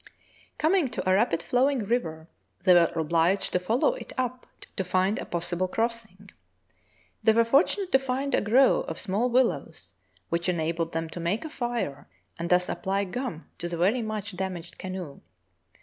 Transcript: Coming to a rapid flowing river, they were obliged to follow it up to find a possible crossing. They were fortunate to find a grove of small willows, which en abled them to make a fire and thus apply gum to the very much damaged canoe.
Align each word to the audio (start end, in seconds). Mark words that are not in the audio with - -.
Coming 0.57 0.89
to 0.89 1.07
a 1.07 1.13
rapid 1.13 1.43
flowing 1.43 1.85
river, 1.85 2.27
they 2.63 2.73
were 2.73 2.91
obliged 2.95 3.53
to 3.53 3.59
follow 3.59 3.93
it 3.93 4.11
up 4.17 4.47
to 4.75 4.83
find 4.83 5.19
a 5.19 5.25
possible 5.25 5.67
crossing. 5.67 6.31
They 7.23 7.33
were 7.33 7.45
fortunate 7.45 7.91
to 7.91 7.99
find 7.99 8.33
a 8.33 8.41
grove 8.41 8.85
of 8.87 8.99
small 8.99 9.29
willows, 9.29 9.93
which 10.29 10.49
en 10.49 10.59
abled 10.59 10.93
them 10.93 11.07
to 11.09 11.19
make 11.19 11.45
a 11.45 11.51
fire 11.51 12.07
and 12.39 12.49
thus 12.49 12.67
apply 12.67 13.03
gum 13.03 13.47
to 13.59 13.69
the 13.69 13.77
very 13.77 14.01
much 14.01 14.35
damaged 14.35 14.79
canoe. 14.79 15.19